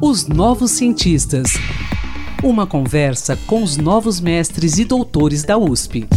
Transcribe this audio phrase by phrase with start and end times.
[0.00, 1.52] Os Novos Cientistas.
[2.42, 6.08] Uma conversa com os novos mestres e doutores da USP.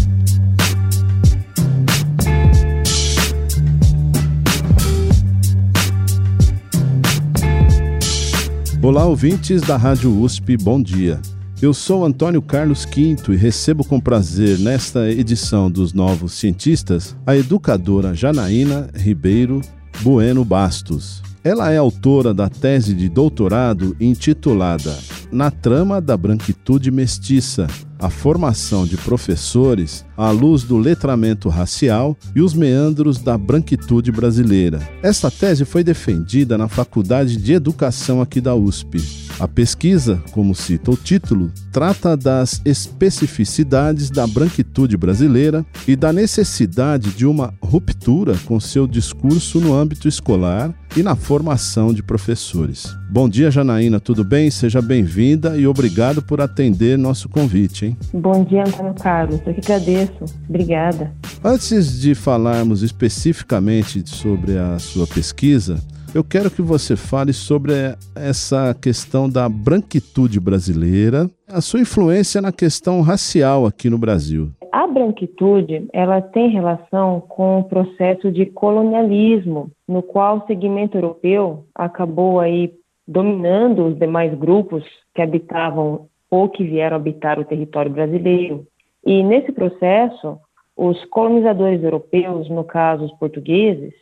[8.81, 11.19] Olá, ouvintes da Rádio USP, bom dia.
[11.61, 17.35] Eu sou Antônio Carlos Quinto e recebo com prazer nesta edição dos Novos Cientistas a
[17.35, 19.61] educadora Janaína Ribeiro
[20.03, 21.21] Bueno Bastos.
[21.45, 24.97] Ela é autora da tese de doutorado intitulada
[25.31, 27.67] Na Trama da Branquitude Mestiça
[28.03, 34.81] a formação de professores à luz do letramento racial e os meandros da branquitude brasileira.
[35.01, 39.22] Esta tese foi defendida na Faculdade de Educação aqui da USP.
[39.43, 47.09] A pesquisa, como cita o título, trata das especificidades da branquitude brasileira e da necessidade
[47.09, 52.95] de uma ruptura com seu discurso no âmbito escolar e na formação de professores.
[53.09, 54.49] Bom dia, Janaína, tudo bem?
[54.49, 57.87] Seja bem-vinda e obrigado por atender nosso convite.
[57.87, 57.97] Hein?
[58.13, 59.41] Bom dia, Antônio Carlos.
[59.45, 60.23] Eu que agradeço.
[60.47, 61.11] Obrigada.
[61.43, 65.83] Antes de falarmos especificamente sobre a sua pesquisa,
[66.13, 67.73] eu quero que você fale sobre
[68.15, 74.49] essa questão da branquitude brasileira, a sua influência na questão racial aqui no Brasil.
[74.71, 81.65] A branquitude, ela tem relação com o processo de colonialismo, no qual o segmento europeu
[81.73, 82.71] acabou aí
[83.07, 84.83] dominando os demais grupos
[85.15, 88.65] que habitavam ou que vieram habitar o território brasileiro.
[89.05, 90.37] E nesse processo,
[90.77, 93.93] os colonizadores europeus, no caso os portugueses,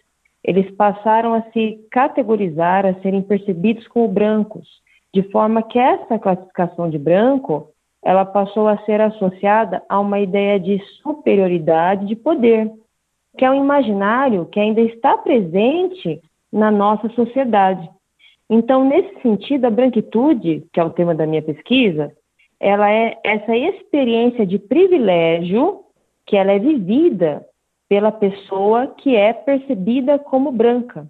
[0.44, 4.68] eles passaram a se categorizar, a serem percebidos como brancos,
[5.14, 7.70] de forma que essa classificação de branco,
[8.04, 12.72] ela passou a ser associada a uma ideia de superioridade de poder,
[13.38, 17.88] que é um imaginário que ainda está presente na nossa sociedade.
[18.50, 22.12] Então, nesse sentido, a branquitude, que é o tema da minha pesquisa,
[22.60, 25.82] ela é essa experiência de privilégio
[26.26, 27.46] que ela é vivida
[27.92, 31.06] pela pessoa que é percebida como branca.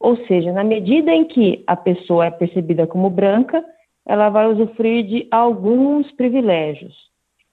[0.00, 3.64] Ou seja, na medida em que a pessoa é percebida como branca,
[4.04, 6.92] ela vai usufruir de alguns privilégios.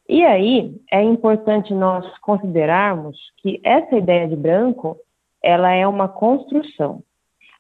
[0.10, 4.98] E aí é importante nós considerarmos que essa ideia de branco,
[5.44, 7.04] ela é uma construção.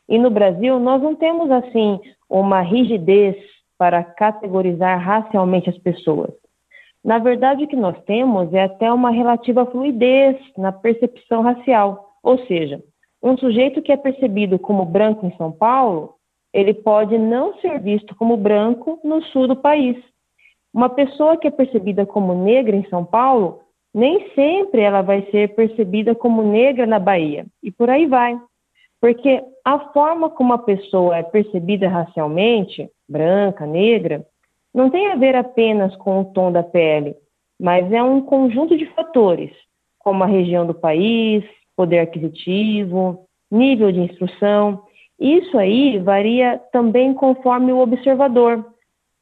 [0.09, 3.35] E no Brasil, nós não temos, assim, uma rigidez
[3.77, 6.31] para categorizar racialmente as pessoas.
[7.03, 12.15] Na verdade, o que nós temos é até uma relativa fluidez na percepção racial.
[12.21, 12.83] Ou seja,
[13.21, 16.15] um sujeito que é percebido como branco em São Paulo,
[16.53, 19.97] ele pode não ser visto como branco no sul do país.
[20.73, 23.61] Uma pessoa que é percebida como negra em São Paulo,
[23.93, 27.45] nem sempre ela vai ser percebida como negra na Bahia.
[27.61, 28.39] E por aí vai.
[28.99, 34.25] Porque a forma como a pessoa é percebida racialmente, branca, negra,
[34.73, 37.15] não tem a ver apenas com o tom da pele,
[37.59, 39.51] mas é um conjunto de fatores,
[39.99, 41.43] como a região do país,
[41.75, 44.83] poder aquisitivo, nível de instrução.
[45.19, 48.65] Isso aí varia também conforme o observador.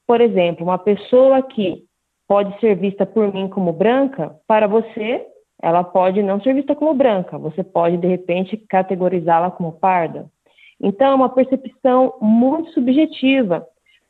[0.07, 1.83] Por exemplo, uma pessoa que
[2.27, 5.25] pode ser vista por mim como branca, para você
[5.61, 10.29] ela pode não ser vista como branca, você pode, de repente, categorizá-la como parda.
[10.81, 13.67] Então, é uma percepção muito subjetiva.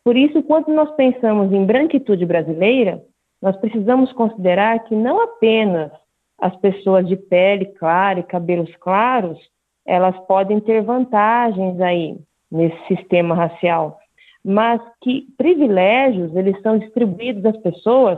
[0.09, 2.99] Por isso, quando nós pensamos em branquitude brasileira,
[3.39, 5.91] nós precisamos considerar que não apenas
[6.41, 9.37] as pessoas de pele clara e cabelos claros,
[9.85, 12.17] elas podem ter vantagens aí
[12.51, 13.99] nesse sistema racial,
[14.43, 18.17] mas que privilégios eles são distribuídos às pessoas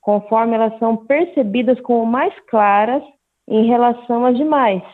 [0.00, 3.02] conforme elas são percebidas como mais claras
[3.48, 4.84] em relação às demais.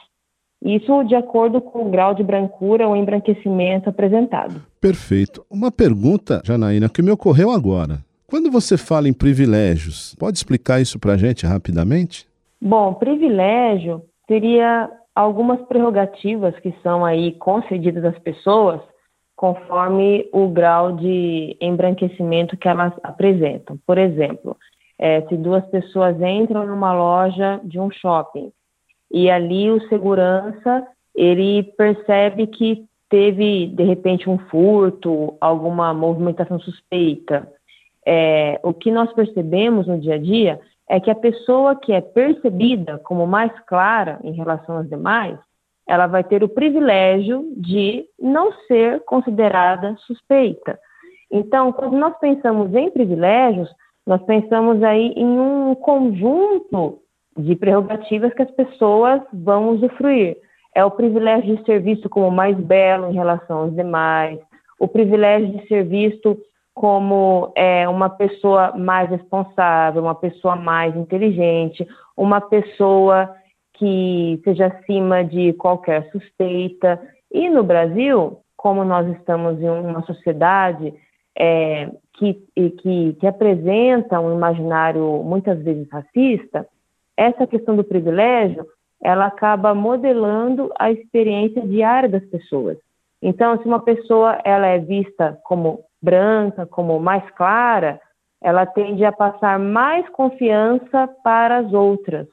[0.65, 4.68] Isso de acordo com o grau de brancura ou embranquecimento apresentado.
[4.81, 5.45] Perfeito.
[5.51, 7.99] Uma pergunta, Janaína, que me ocorreu agora.
[8.27, 12.27] Quando você fala em privilégios, pode explicar isso para a gente rapidamente?
[12.61, 18.81] Bom, privilégio seria algumas prerrogativas que são aí concedidas às pessoas
[19.35, 23.79] conforme o grau de embranquecimento que elas apresentam.
[23.87, 24.57] Por exemplo,
[24.99, 28.53] é, se duas pessoas entram numa loja de um shopping
[29.11, 37.51] e ali o segurança ele percebe que teve de repente um furto, alguma movimentação suspeita.
[38.07, 42.01] É, o que nós percebemos no dia a dia é que a pessoa que é
[42.01, 45.39] percebida como mais clara em relação às demais,
[45.87, 50.79] ela vai ter o privilégio de não ser considerada suspeita.
[51.31, 53.69] Então, quando nós pensamos em privilégios,
[54.07, 57.01] nós pensamos aí em um conjunto
[57.37, 60.37] de prerrogativas que as pessoas vão usufruir.
[60.75, 64.39] É o privilégio de ser visto como mais belo em relação aos demais,
[64.79, 66.39] o privilégio de ser visto
[66.73, 71.87] como é, uma pessoa mais responsável, uma pessoa mais inteligente,
[72.17, 73.35] uma pessoa
[73.75, 77.01] que seja acima de qualquer suspeita.
[77.33, 80.95] E no Brasil, como nós estamos em uma sociedade
[81.37, 86.67] é, que, que, que apresenta um imaginário muitas vezes racista,
[87.17, 88.65] essa questão do privilégio
[89.03, 92.77] ela acaba modelando a experiência diária das pessoas.
[93.23, 98.01] Então, se uma pessoa ela é vista como branca, como mais clara,
[98.41, 102.29] ela tende a passar mais confiança para as outras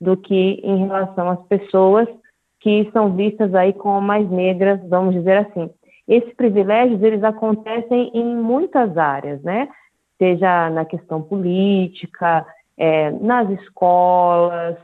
[0.00, 2.08] do que em relação às pessoas
[2.60, 5.70] que são vistas aí como mais negras, vamos dizer assim.
[6.08, 9.68] Esses privilégios, eles acontecem em muitas áreas, né?
[10.18, 14.76] Seja na questão política, é, nas escolas,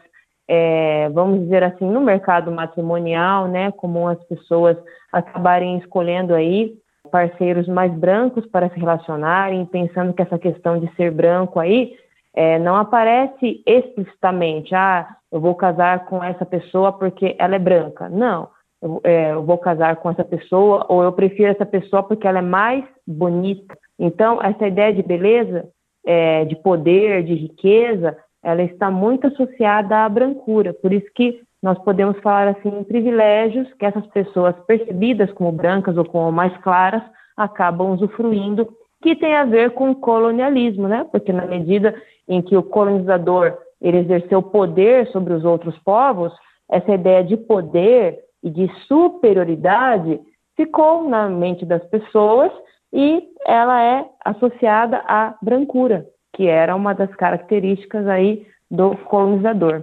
[0.49, 3.71] é, vamos dizer assim, no mercado matrimonial, né?
[3.73, 4.77] Como as pessoas
[5.13, 6.75] acabarem escolhendo aí
[7.11, 11.95] parceiros mais brancos para se relacionarem, pensando que essa questão de ser branco aí
[12.35, 18.09] é, não aparece explicitamente, ah, eu vou casar com essa pessoa porque ela é branca.
[18.09, 18.49] Não,
[18.81, 22.39] eu, é, eu vou casar com essa pessoa ou eu prefiro essa pessoa porque ela
[22.39, 23.77] é mais bonita.
[23.99, 25.69] Então, essa ideia de beleza,
[26.07, 28.17] é, de poder, de riqueza,
[28.49, 30.73] ela está muito associada à brancura.
[30.73, 35.97] Por isso que nós podemos falar assim em privilégios que essas pessoas percebidas como brancas
[35.97, 37.03] ou como mais claras
[37.37, 38.69] acabam usufruindo,
[39.03, 41.07] que tem a ver com o colonialismo, né?
[41.11, 41.95] Porque na medida
[42.27, 46.33] em que o colonizador ele exerceu poder sobre os outros povos,
[46.71, 50.21] essa ideia de poder e de superioridade
[50.57, 52.51] ficou na mente das pessoas
[52.93, 56.07] e ela é associada à brancura,
[56.39, 59.83] que era uma das características aí do colonizador.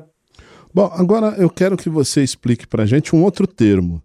[0.74, 4.02] Bom, agora eu quero que você explique para a gente um outro termo,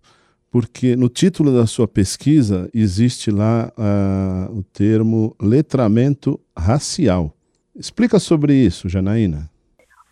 [0.50, 7.30] porque no título da sua pesquisa existe lá uh, o termo letramento racial.
[7.72, 9.48] Explica sobre isso, Janaína.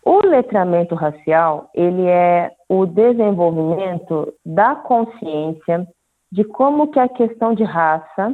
[0.05, 5.85] O letramento racial, ele é o desenvolvimento da consciência
[6.31, 8.33] de como que a questão de raça,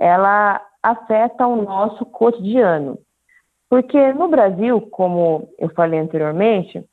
[0.00, 2.98] ela afeta o nosso cotidiano.
[3.68, 6.84] Porque no Brasil, como eu falei anteriormente,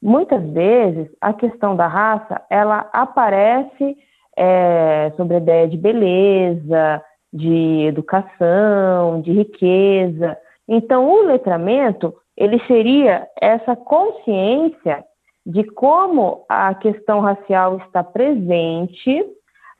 [0.00, 3.96] muitas vezes a questão da raça ela aparece
[4.36, 10.38] é, sobre a ideia de beleza, de educação, de riqueza.
[10.68, 15.04] Então, o letramento ele seria essa consciência
[15.44, 19.24] de como a questão racial está presente,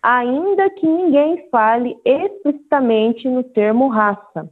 [0.03, 4.49] ainda que ninguém fale explicitamente no termo raça.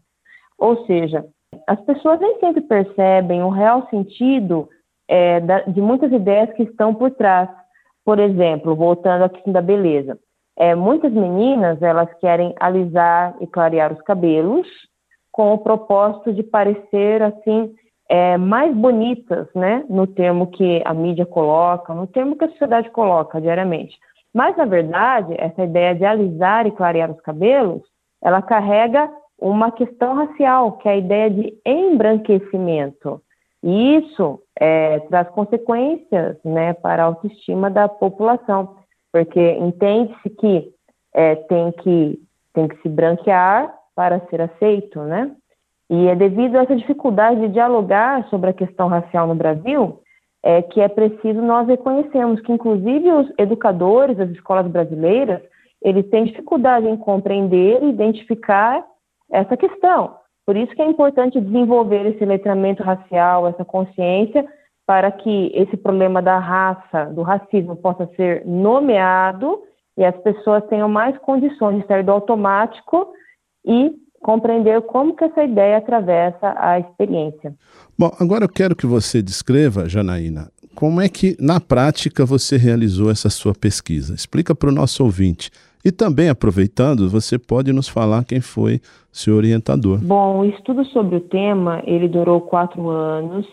[0.59, 1.25] Ou seja,
[1.67, 4.69] as pessoas nem sempre percebem o real sentido
[5.09, 7.49] é, de muitas ideias que estão por trás.
[8.05, 10.19] Por exemplo, voltando à questão da beleza.
[10.57, 14.67] É, muitas meninas, elas querem alisar e clarear os cabelos
[15.31, 17.73] com o propósito de parecer, assim,
[18.09, 22.91] é, mais bonitas, né, no termo que a mídia coloca, no termo que a sociedade
[22.91, 23.97] coloca diariamente.
[24.35, 27.83] Mas, na verdade, essa ideia de alisar e clarear os cabelos,
[28.23, 29.09] ela carrega
[29.39, 33.23] uma questão racial, que é a ideia de embranquecimento.
[33.63, 38.77] E isso é, traz consequências né, para a autoestima da população,
[39.13, 40.73] porque entende-se que,
[41.15, 42.21] é, tem que
[42.53, 45.31] tem que se branquear para ser aceito, né?
[45.91, 50.01] E é devido a essa dificuldade de dialogar sobre a questão racial no Brasil
[50.43, 55.41] é que é preciso nós reconhecermos que, inclusive, os educadores das escolas brasileiras,
[55.83, 58.85] eles têm dificuldade em compreender e identificar
[59.31, 60.17] essa questão.
[60.47, 64.47] Por isso que é importante desenvolver esse letramento racial, essa consciência,
[64.87, 69.61] para que esse problema da raça, do racismo, possa ser nomeado
[69.99, 73.13] e as pessoas tenham mais condições de sair do automático
[73.67, 73.93] e
[74.23, 77.55] compreender como que essa ideia atravessa a experiência.
[77.99, 83.11] Bom, agora eu quero que você descreva, Janaína, como é que na prática você realizou
[83.11, 84.15] essa sua pesquisa.
[84.15, 85.51] Explica para o nosso ouvinte
[85.89, 88.79] e também, aproveitando, você pode nos falar quem foi
[89.11, 89.99] seu orientador.
[89.99, 93.47] Bom, o estudo sobre o tema, ele durou quatro anos.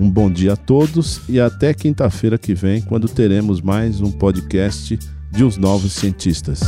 [0.00, 4.98] Um bom dia a todos e até quinta-feira que vem, quando teremos mais um podcast
[5.30, 6.62] de Os Novos Cientistas.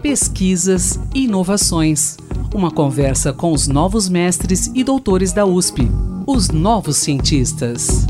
[0.00, 2.16] Pesquisas e inovações.
[2.54, 5.90] Uma conversa com os novos mestres e doutores da USP,
[6.28, 8.06] os novos cientistas.